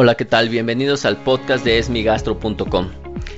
[0.00, 0.48] Hola, ¿qué tal?
[0.48, 2.88] Bienvenidos al podcast de esmigastro.com.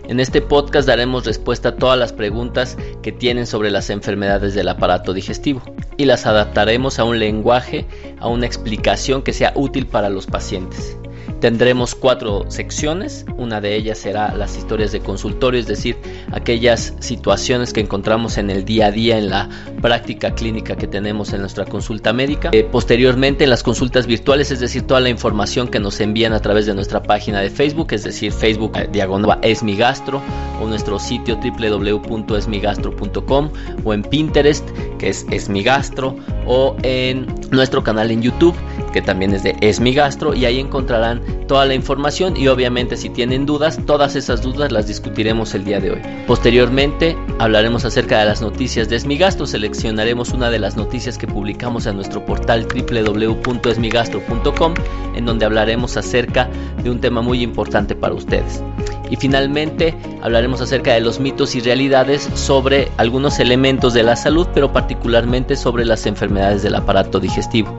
[0.08, 4.68] En este podcast daremos respuesta a todas las preguntas que tienen sobre las enfermedades del
[4.68, 5.62] aparato digestivo
[5.96, 7.86] y las adaptaremos a un lenguaje,
[8.18, 10.99] a una explicación que sea útil para los pacientes.
[11.40, 15.96] Tendremos cuatro secciones, una de ellas será las historias de consultorio, es decir,
[16.32, 19.48] aquellas situaciones que encontramos en el día a día en la
[19.80, 22.50] práctica clínica que tenemos en nuestra consulta médica.
[22.52, 26.40] Eh, posteriormente en las consultas virtuales, es decir, toda la información que nos envían a
[26.40, 30.20] través de nuestra página de Facebook, es decir, Facebook eh, diagonal esmigastro
[30.62, 33.50] o nuestro sitio www.esmigastro.com
[33.84, 38.54] o en Pinterest, que es esmigastro, o en nuestro canal en YouTube
[38.92, 43.46] que también es de Esmigastro y ahí encontrarán toda la información y obviamente si tienen
[43.46, 46.02] dudas, todas esas dudas las discutiremos el día de hoy.
[46.26, 51.86] Posteriormente hablaremos acerca de las noticias de Esmigastro, seleccionaremos una de las noticias que publicamos
[51.86, 54.74] en nuestro portal www.esmigastro.com
[55.14, 56.48] en donde hablaremos acerca
[56.82, 58.62] de un tema muy importante para ustedes.
[59.10, 64.46] Y finalmente hablaremos acerca de los mitos y realidades sobre algunos elementos de la salud,
[64.54, 67.74] pero particularmente sobre las enfermedades del aparato digestivo.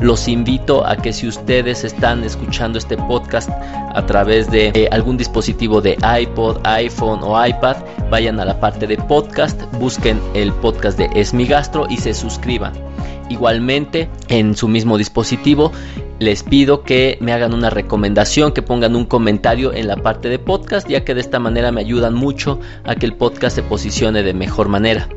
[0.00, 5.16] Los invito a que si ustedes están escuchando este podcast a través de eh, algún
[5.16, 7.76] dispositivo de iPod, iPhone o iPad,
[8.10, 12.72] vayan a la parte de podcast, busquen el podcast de Esmigastro y se suscriban.
[13.28, 15.72] Igualmente, en su mismo dispositivo,
[16.20, 20.38] les pido que me hagan una recomendación, que pongan un comentario en la parte de
[20.38, 24.22] podcast, ya que de esta manera me ayudan mucho a que el podcast se posicione
[24.22, 25.08] de mejor manera.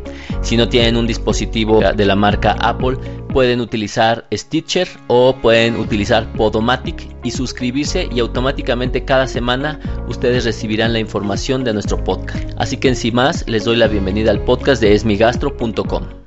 [0.42, 2.98] Si no tienen un dispositivo de la marca Apple,
[3.30, 10.94] pueden utilizar Stitcher o pueden utilizar Podomatic y suscribirse y automáticamente cada semana ustedes recibirán
[10.94, 12.50] la información de nuestro podcast.
[12.58, 16.23] Así que sin más, les doy la bienvenida al podcast de esmigastro.com.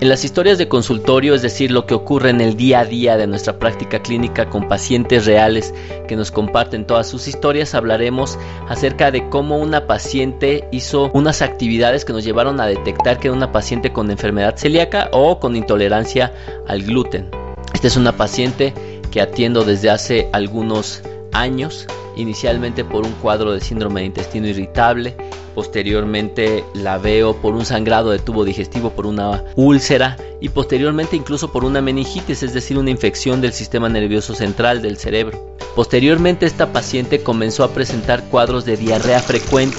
[0.00, 3.18] En las historias de consultorio, es decir, lo que ocurre en el día a día
[3.18, 5.74] de nuestra práctica clínica con pacientes reales
[6.08, 12.06] que nos comparten todas sus historias, hablaremos acerca de cómo una paciente hizo unas actividades
[12.06, 16.32] que nos llevaron a detectar que era una paciente con enfermedad celíaca o con intolerancia
[16.66, 17.28] al gluten.
[17.74, 18.72] Esta es una paciente
[19.10, 21.86] que atiendo desde hace algunos años,
[22.16, 25.14] inicialmente por un cuadro de síndrome de intestino irritable
[25.54, 31.52] posteriormente la veo por un sangrado de tubo digestivo, por una úlcera y posteriormente incluso
[31.52, 35.56] por una meningitis, es decir, una infección del sistema nervioso central del cerebro.
[35.74, 39.76] Posteriormente esta paciente comenzó a presentar cuadros de diarrea frecuente.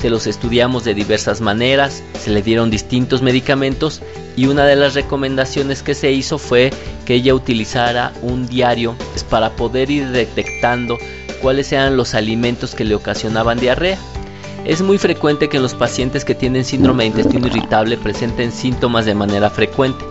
[0.00, 4.00] Se los estudiamos de diversas maneras, se le dieron distintos medicamentos
[4.36, 6.70] y una de las recomendaciones que se hizo fue
[7.04, 8.94] que ella utilizara un diario
[9.28, 10.96] para poder ir detectando
[11.40, 13.98] cuáles eran los alimentos que le ocasionaban diarrea.
[14.68, 19.14] Es muy frecuente que los pacientes que tienen síndrome de intestino irritable presenten síntomas de
[19.14, 20.04] manera frecuente.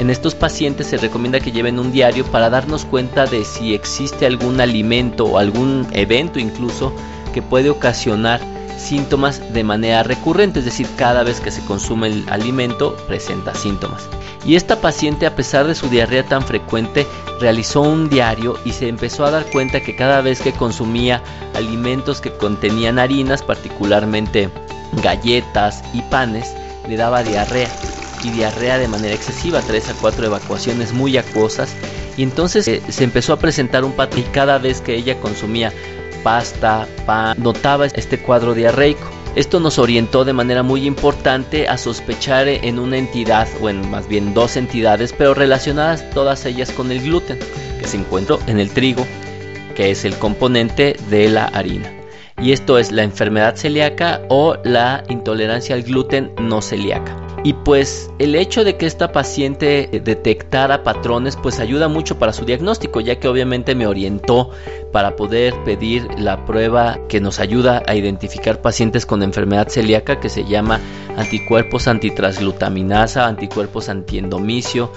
[0.00, 4.24] En estos pacientes se recomienda que lleven un diario para darnos cuenta de si existe
[4.24, 6.94] algún alimento o algún evento incluso
[7.34, 8.40] que puede ocasionar
[8.78, 14.08] síntomas de manera recurrente, es decir, cada vez que se consume el alimento presenta síntomas.
[14.44, 17.06] Y esta paciente, a pesar de su diarrea tan frecuente,
[17.40, 21.22] realizó un diario y se empezó a dar cuenta que cada vez que consumía
[21.54, 24.48] alimentos que contenían harinas, particularmente
[25.02, 26.54] galletas y panes,
[26.88, 27.68] le daba diarrea
[28.24, 31.74] y diarrea de manera excesiva, 3 a 4 evacuaciones muy acuosas
[32.16, 35.72] y entonces eh, se empezó a presentar un patrón cada vez que ella consumía
[36.22, 39.08] pasta, pan, notaba este cuadro diarreico.
[39.34, 44.08] Esto nos orientó de manera muy importante a sospechar en una entidad, o en más
[44.08, 47.38] bien dos entidades, pero relacionadas todas ellas con el gluten,
[47.78, 49.06] que se encuentra en el trigo,
[49.76, 51.92] que es el componente de la harina.
[52.40, 57.27] Y esto es la enfermedad celíaca o la intolerancia al gluten no celíaca.
[57.48, 62.44] Y pues el hecho de que esta paciente detectara patrones pues ayuda mucho para su
[62.44, 64.50] diagnóstico, ya que obviamente me orientó
[64.92, 70.28] para poder pedir la prueba que nos ayuda a identificar pacientes con enfermedad celíaca que
[70.28, 70.78] se llama
[71.16, 74.92] anticuerpos antitransglutaminasa, anticuerpos antiendomicio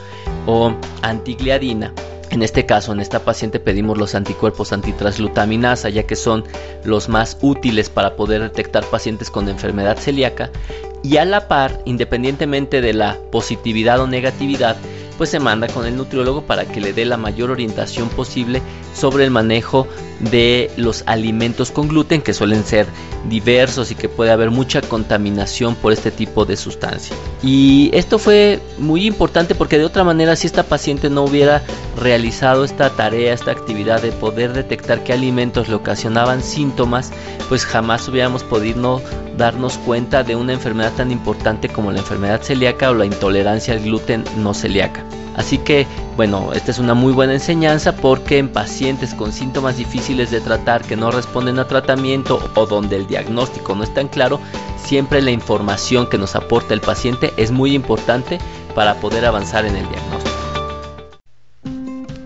[0.45, 0.73] o
[1.03, 1.93] antigliadina.
[2.31, 6.45] En este caso, en esta paciente pedimos los anticuerpos antitransglutaminasa, ya que son
[6.85, 10.49] los más útiles para poder detectar pacientes con enfermedad celíaca.
[11.03, 14.77] Y a la par, independientemente de la positividad o negatividad,
[15.21, 18.59] pues se manda con el nutriólogo para que le dé la mayor orientación posible
[18.95, 19.87] sobre el manejo
[20.31, 22.87] de los alimentos con gluten que suelen ser
[23.29, 27.15] diversos y que puede haber mucha contaminación por este tipo de sustancia.
[27.43, 31.61] Y esto fue muy importante porque de otra manera si esta paciente no hubiera
[31.95, 37.11] realizado esta tarea, esta actividad de poder detectar qué alimentos le ocasionaban síntomas,
[37.47, 39.03] pues jamás hubiéramos podido
[39.37, 43.81] darnos cuenta de una enfermedad tan importante como la enfermedad celíaca o la intolerancia al
[43.81, 45.05] gluten no celíaca.
[45.35, 45.87] Así que,
[46.17, 50.83] bueno, esta es una muy buena enseñanza porque en pacientes con síntomas difíciles de tratar
[50.83, 54.39] que no responden a tratamiento o donde el diagnóstico no es tan claro,
[54.83, 58.39] siempre la información que nos aporta el paciente es muy importante
[58.75, 60.31] para poder avanzar en el diagnóstico.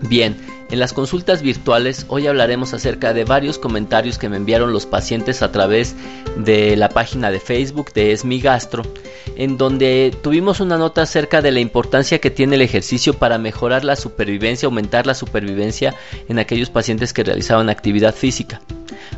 [0.08, 0.36] Bien,
[0.70, 5.42] en las consultas virtuales hoy hablaremos acerca de varios comentarios que me enviaron los pacientes
[5.42, 5.94] a través
[6.36, 8.82] de la página de Facebook de Esmi Gastro,
[9.36, 13.84] en donde tuvimos una nota acerca de la importancia que tiene el ejercicio para mejorar
[13.84, 15.94] la supervivencia, aumentar la supervivencia
[16.28, 18.60] en aquellos pacientes que realizaban actividad física.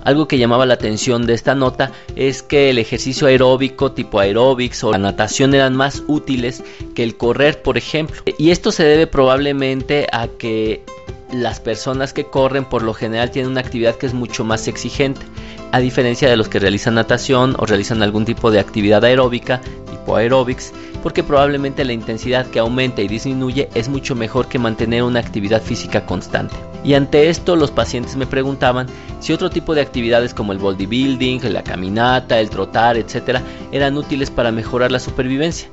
[0.04, 4.84] Algo que llamaba la atención de esta nota es que el ejercicio aeróbico tipo aeróbics
[4.84, 6.62] o la natación eran más útiles
[6.94, 8.22] que el correr, por ejemplo.
[8.38, 10.84] Y esto se debe probablemente a que
[11.32, 15.20] las personas que corren por lo general tienen una actividad que es mucho más exigente,
[15.72, 19.60] a diferencia de los que realizan natación o realizan algún tipo de actividad aeróbica,
[19.90, 20.72] tipo aerobics,
[21.02, 25.62] porque probablemente la intensidad que aumenta y disminuye es mucho mejor que mantener una actividad
[25.62, 26.54] física constante.
[26.84, 28.86] Y ante esto los pacientes me preguntaban
[29.20, 33.40] si otro tipo de actividades como el bodybuilding, la caminata, el trotar, etc.,
[33.72, 35.68] eran útiles para mejorar la supervivencia.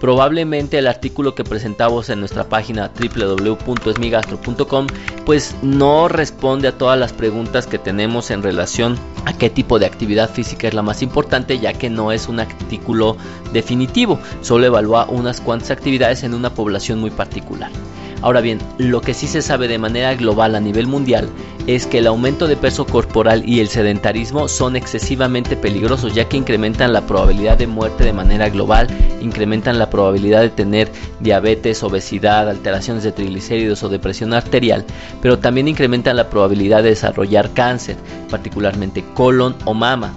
[0.00, 4.86] Probablemente el artículo que presentamos en nuestra página www.esmigastro.com
[5.26, 9.86] pues no responde a todas las preguntas que tenemos en relación a qué tipo de
[9.86, 13.16] actividad física es la más importante ya que no es un artículo
[13.52, 17.70] definitivo, solo evalúa unas cuantas actividades en una población muy particular.
[18.20, 21.28] Ahora bien, lo que sí se sabe de manera global a nivel mundial
[21.68, 26.36] es que el aumento de peso corporal y el sedentarismo son excesivamente peligrosos ya que
[26.36, 28.88] incrementan la probabilidad de muerte de manera global,
[29.20, 34.84] incrementan la probabilidad de tener diabetes, obesidad, alteraciones de triglicéridos o depresión arterial,
[35.22, 37.96] pero también incrementan la probabilidad de desarrollar cáncer,
[38.30, 40.12] particularmente colon o mama.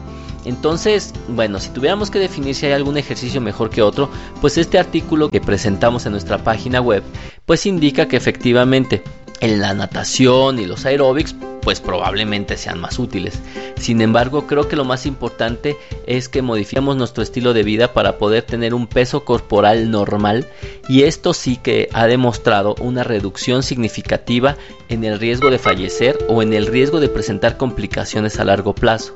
[0.45, 4.09] Entonces, bueno, si tuviéramos que definir si hay algún ejercicio mejor que otro,
[4.39, 7.03] pues este artículo que presentamos en nuestra página web,
[7.45, 9.03] pues indica que efectivamente
[9.39, 13.39] en la natación y los aeróbics pues probablemente sean más útiles.
[13.77, 18.17] Sin embargo, creo que lo más importante es que modifiquemos nuestro estilo de vida para
[18.17, 20.47] poder tener un peso corporal normal
[20.89, 24.57] y esto sí que ha demostrado una reducción significativa
[24.89, 29.15] en el riesgo de fallecer o en el riesgo de presentar complicaciones a largo plazo.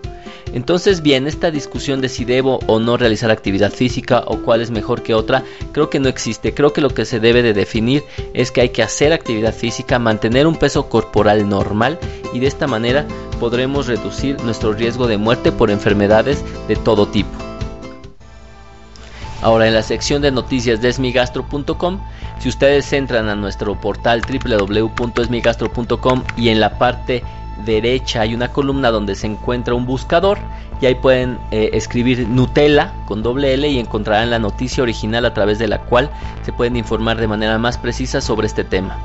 [0.53, 4.71] Entonces, bien, esta discusión de si debo o no realizar actividad física o cuál es
[4.71, 5.43] mejor que otra,
[5.73, 6.53] creo que no existe.
[6.53, 8.03] Creo que lo que se debe de definir
[8.33, 11.99] es que hay que hacer actividad física, mantener un peso corporal normal
[12.35, 13.05] y de esta manera
[13.39, 17.31] podremos reducir nuestro riesgo de muerte por enfermedades de todo tipo.
[19.41, 22.01] Ahora en la sección de noticias de esmigastro.com,
[22.39, 27.23] si ustedes entran a nuestro portal www.esmigastro.com y en la parte
[27.63, 30.37] derecha hay una columna donde se encuentra un buscador
[30.85, 35.59] ahí pueden eh, escribir Nutella con doble L y encontrarán la noticia original a través
[35.59, 36.09] de la cual
[36.43, 38.97] se pueden informar de manera más precisa sobre este tema.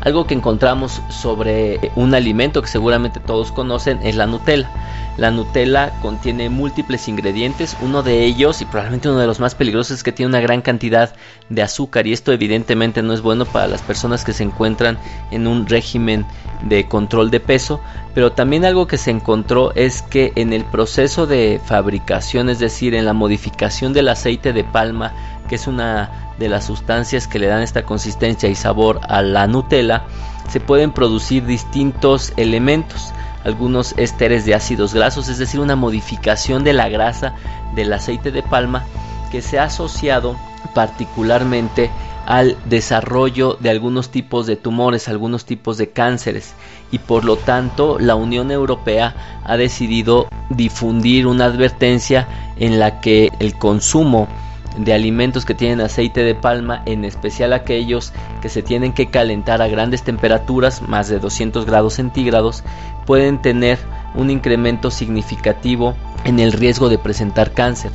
[0.00, 4.70] Algo que encontramos sobre un alimento que seguramente todos conocen es la Nutella.
[5.16, 9.96] La Nutella contiene múltiples ingredientes, uno de ellos y probablemente uno de los más peligrosos
[9.96, 11.12] es que tiene una gran cantidad
[11.48, 14.96] de azúcar y esto evidentemente no es bueno para las personas que se encuentran
[15.32, 16.24] en un régimen
[16.62, 17.80] de control de peso,
[18.18, 22.96] pero también algo que se encontró es que en el proceso de fabricación, es decir,
[22.96, 25.12] en la modificación del aceite de palma,
[25.48, 29.46] que es una de las sustancias que le dan esta consistencia y sabor a la
[29.46, 30.02] Nutella,
[30.50, 33.12] se pueden producir distintos elementos.
[33.44, 37.36] Algunos ésteres de ácidos grasos, es decir, una modificación de la grasa
[37.76, 38.84] del aceite de palma
[39.30, 40.34] que se ha asociado
[40.74, 41.92] particularmente
[42.28, 46.52] al desarrollo de algunos tipos de tumores, algunos tipos de cánceres
[46.92, 53.32] y por lo tanto la Unión Europea ha decidido difundir una advertencia en la que
[53.40, 54.28] el consumo
[54.76, 59.62] de alimentos que tienen aceite de palma, en especial aquellos que se tienen que calentar
[59.62, 62.62] a grandes temperaturas, más de 200 grados centígrados,
[63.06, 63.78] pueden tener
[64.14, 65.94] un incremento significativo
[66.24, 67.90] en el riesgo de presentar cáncer.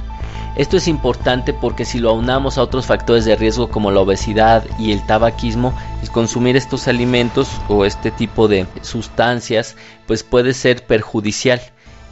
[0.56, 4.64] Esto es importante porque si lo aunamos a otros factores de riesgo como la obesidad
[4.78, 9.76] y el tabaquismo, el consumir estos alimentos o este tipo de sustancias
[10.06, 11.62] pues puede ser perjudicial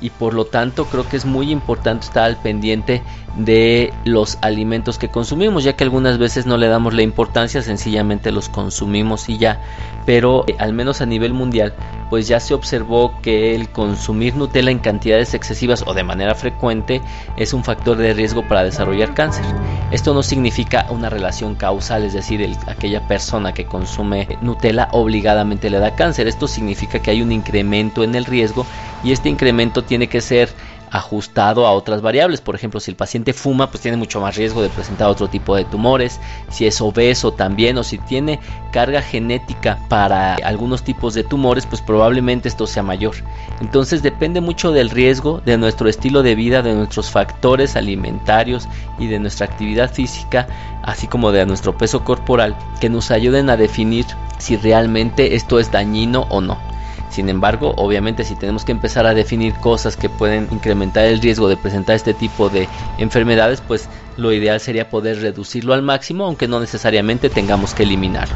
[0.01, 3.01] y por lo tanto creo que es muy importante estar al pendiente
[3.37, 8.31] de los alimentos que consumimos ya que algunas veces no le damos la importancia sencillamente
[8.31, 9.61] los consumimos y ya.
[10.05, 11.73] Pero eh, al menos a nivel mundial
[12.09, 17.01] pues ya se observó que el consumir Nutella en cantidades excesivas o de manera frecuente
[17.37, 19.45] es un factor de riesgo para desarrollar cáncer.
[19.91, 25.79] Esto no significa una relación causal es decir aquella persona que consume Nutella obligadamente le
[25.79, 26.27] da cáncer.
[26.27, 28.65] Esto significa que hay un incremento en el riesgo
[29.03, 30.47] y este incremento tiene que ser
[30.89, 32.39] ajustado a otras variables.
[32.39, 35.53] Por ejemplo, si el paciente fuma, pues tiene mucho más riesgo de presentar otro tipo
[35.53, 36.17] de tumores.
[36.49, 38.39] Si es obeso también o si tiene
[38.71, 43.15] carga genética para algunos tipos de tumores, pues probablemente esto sea mayor.
[43.59, 49.07] Entonces depende mucho del riesgo, de nuestro estilo de vida, de nuestros factores alimentarios y
[49.07, 50.47] de nuestra actividad física,
[50.83, 54.05] así como de nuestro peso corporal, que nos ayuden a definir
[54.37, 56.70] si realmente esto es dañino o no.
[57.11, 61.49] Sin embargo, obviamente si tenemos que empezar a definir cosas que pueden incrementar el riesgo
[61.49, 66.47] de presentar este tipo de enfermedades, pues lo ideal sería poder reducirlo al máximo, aunque
[66.47, 68.35] no necesariamente tengamos que eliminarlo.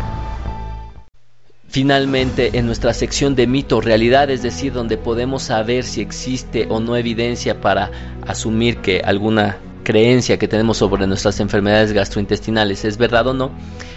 [1.69, 6.79] Finalmente, en nuestra sección de mito realidad, es decir, donde podemos saber si existe o
[6.79, 7.91] no evidencia para
[8.27, 13.51] asumir que alguna creencia que tenemos sobre nuestras enfermedades gastrointestinales es verdad o no,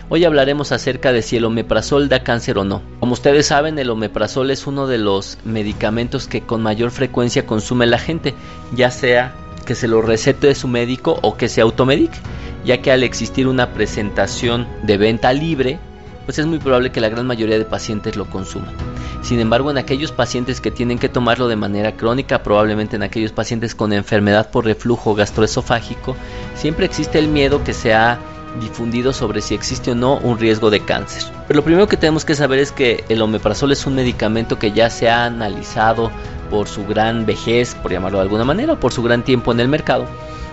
[0.09, 2.83] hoy hablaremos acerca de si el omeprazol da cáncer o no.
[3.01, 7.87] Como ustedes saben, el omeprazol es uno de los medicamentos que con mayor frecuencia consume
[7.87, 8.35] la gente,
[8.73, 9.35] ya sea
[9.67, 12.19] que se lo recete su médico o que se automedique,
[12.65, 15.81] ya que al existir una presentación de venta libre,
[16.25, 18.88] pues es muy probable que la gran mayoría de pacientes lo consuman.
[19.29, 23.31] Sin embargo, en aquellos pacientes que tienen que tomarlo de manera crónica, probablemente en aquellos
[23.31, 26.17] pacientes con enfermedad por reflujo gastroesofágico,
[26.55, 28.19] siempre existe el miedo que se ha
[28.59, 31.25] difundido sobre si existe o no un riesgo de cáncer.
[31.47, 34.73] Pero lo primero que tenemos que saber es que el omeprazol es un medicamento que
[34.73, 36.11] ya se ha analizado
[36.49, 39.61] por su gran vejez, por llamarlo de alguna manera, o por su gran tiempo en
[39.61, 40.07] el mercado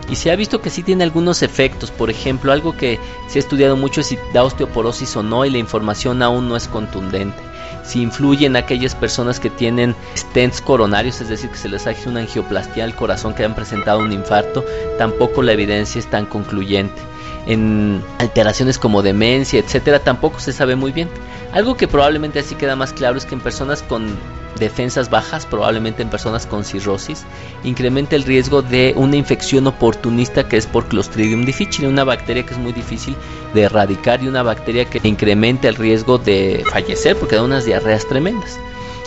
[0.09, 1.91] y se ha visto que sí tiene algunos efectos.
[1.91, 5.49] Por ejemplo, algo que se ha estudiado mucho es si da osteoporosis o no y
[5.49, 7.54] la información aún no es contundente.
[7.85, 12.09] Si influye en aquellas personas que tienen stents coronarios, es decir, que se les hace
[12.09, 14.65] una angioplastia al corazón que han presentado un infarto,
[14.97, 17.01] tampoco la evidencia es tan concluyente.
[17.45, 21.09] En alteraciones como demencia, etcétera, tampoco se sabe muy bien.
[21.53, 24.17] Algo que probablemente así queda más claro es que en personas con
[24.59, 27.25] defensas bajas, probablemente en personas con cirrosis,
[27.63, 32.53] incrementa el riesgo de una infección oportunista que es por Clostridium difficile, una bacteria que
[32.53, 33.15] es muy difícil
[33.53, 38.07] de erradicar y una bacteria que incrementa el riesgo de fallecer porque da unas diarreas
[38.07, 38.59] tremendas.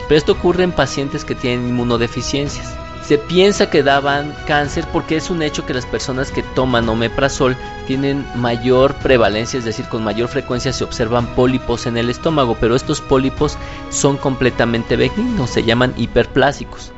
[0.09, 2.88] Pero esto ocurre en pacientes que tienen inmunodeficiencias.
[3.09, 7.57] Se piensa que daban cáncer porque es un hecho que las personas que toman omeprazol
[7.87, 12.77] tienen mayor prevalencia, es decir, con mayor frecuencia se observan pólipos en el estómago, pero
[12.77, 13.57] estos pólipos
[13.89, 16.93] son completamente benignos, se llaman hiperplásicos.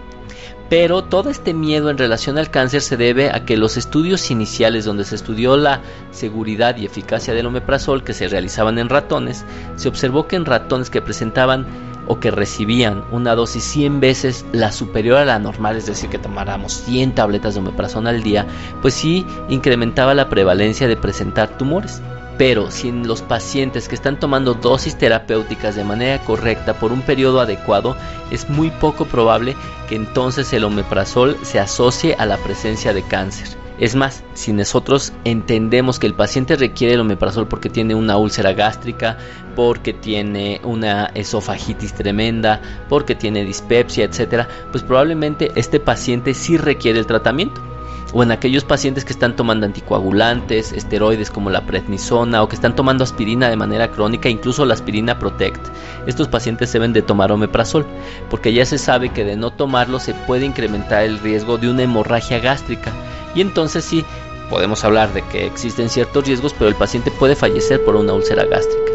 [0.68, 4.84] Pero todo este miedo en relación al cáncer se debe a que los estudios iniciales
[4.84, 9.44] donde se estudió la seguridad y eficacia del omeprazol que se realizaban en ratones,
[9.76, 11.68] se observó que en ratones que presentaban
[12.10, 16.18] o que recibían una dosis 100 veces la superior a la normal, es decir, que
[16.18, 18.48] tomáramos 100 tabletas de omeprazol al día,
[18.82, 22.02] pues sí incrementaba la prevalencia de presentar tumores.
[22.36, 27.02] Pero si en los pacientes que están tomando dosis terapéuticas de manera correcta por un
[27.02, 27.96] periodo adecuado,
[28.32, 29.54] es muy poco probable
[29.88, 33.59] que entonces el omeprazol se asocie a la presencia de cáncer.
[33.80, 38.52] Es más, si nosotros entendemos que el paciente requiere el omeprazol porque tiene una úlcera
[38.52, 39.16] gástrica,
[39.56, 42.60] porque tiene una esofagitis tremenda,
[42.90, 47.62] porque tiene dispepsia, etcétera, pues probablemente este paciente sí requiere el tratamiento
[48.12, 52.74] o en aquellos pacientes que están tomando anticoagulantes, esteroides como la prednisona o que están
[52.74, 55.68] tomando aspirina de manera crónica, incluso la aspirina Protect.
[56.06, 57.86] Estos pacientes deben de tomar omeprazol,
[58.28, 61.84] porque ya se sabe que de no tomarlo se puede incrementar el riesgo de una
[61.84, 62.92] hemorragia gástrica
[63.34, 64.04] y entonces sí
[64.48, 68.44] podemos hablar de que existen ciertos riesgos, pero el paciente puede fallecer por una úlcera
[68.44, 68.90] gástrica.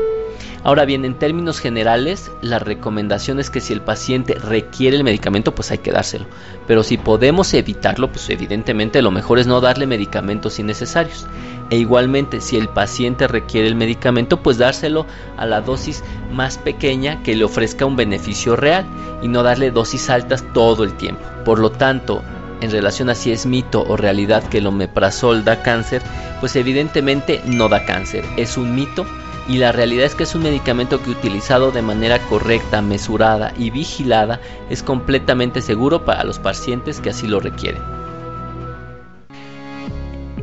[0.65, 5.53] Ahora bien, en términos generales, la recomendación es que si el paciente requiere el medicamento,
[5.53, 6.25] pues hay que dárselo.
[6.65, 11.27] Pero si podemos evitarlo, pues evidentemente lo mejor es no darle medicamentos innecesarios.
[11.69, 15.05] E igualmente, si el paciente requiere el medicamento, pues dárselo
[15.37, 18.87] a la dosis más pequeña que le ofrezca un beneficio real
[19.21, 21.21] y no darle dosis altas todo el tiempo.
[21.45, 22.23] Por lo tanto,
[22.61, 26.01] en relación a si es mito o realidad que el omeprazol da cáncer,
[26.39, 29.05] pues evidentemente no da cáncer, es un mito
[29.47, 33.69] y la realidad es que es un medicamento que utilizado de manera correcta, mesurada y
[33.69, 37.81] vigilada es completamente seguro para los pacientes que así lo requieren.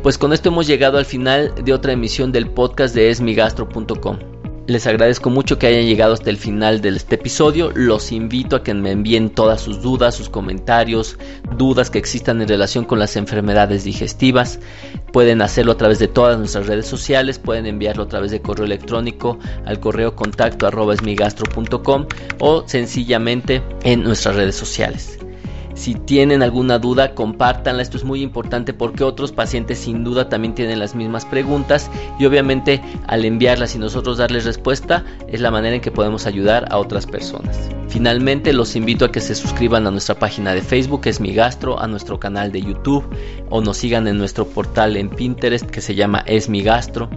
[0.02, 4.32] Pues con esto hemos llegado al final de otra emisión del podcast de esmigastro.com.
[4.69, 7.73] Les agradezco mucho que hayan llegado hasta el final de este episodio.
[7.75, 11.19] Los invito a que me envíen todas sus dudas, sus comentarios,
[11.59, 14.61] dudas que existan en relación con las enfermedades digestivas.
[15.12, 18.64] Pueden hacerlo a través de todas nuestras redes sociales, pueden enviarlo a través de correo
[18.64, 20.95] electrónico al correo contacto arroba
[22.38, 25.22] o sencillamente en nuestras redes sociales.
[25.75, 27.83] Si tienen alguna duda, compártanla.
[27.83, 32.26] Esto es muy importante porque otros pacientes sin duda también tienen las mismas preguntas y
[32.26, 36.76] obviamente al enviarlas y nosotros darles respuesta es la manera en que podemos ayudar a
[36.79, 37.59] otras personas.
[37.88, 41.79] Finalmente los invito a que se suscriban a nuestra página de Facebook, es mi gastro,
[41.81, 43.05] a nuestro canal de YouTube
[43.50, 47.11] o nos sigan en nuestro portal en Pinterest que se llama Es mi gastro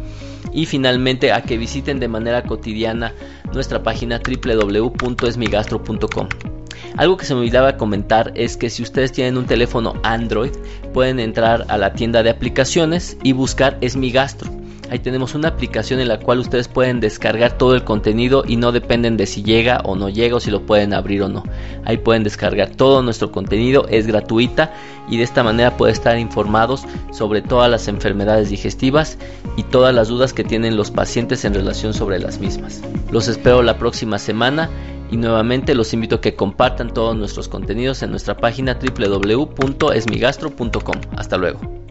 [0.51, 3.13] y finalmente a que visiten de manera cotidiana
[3.53, 6.54] nuestra página www.esmigastro.com.
[6.97, 10.51] Algo que se me olvidaba comentar es que si ustedes tienen un teléfono Android
[10.93, 14.51] pueden entrar a la tienda de aplicaciones y buscar Esmigastro
[14.89, 18.71] Ahí tenemos una aplicación en la cual ustedes pueden descargar todo el contenido y no
[18.71, 21.43] dependen de si llega o no llega o si lo pueden abrir o no.
[21.85, 24.73] Ahí pueden descargar todo nuestro contenido, es gratuita
[25.09, 29.17] y de esta manera pueden estar informados sobre todas las enfermedades digestivas
[29.57, 32.81] y todas las dudas que tienen los pacientes en relación sobre las mismas.
[33.11, 34.69] Los espero la próxima semana
[35.11, 41.01] y nuevamente los invito a que compartan todos nuestros contenidos en nuestra página www.esmigastro.com.
[41.15, 41.84] Hasta luego.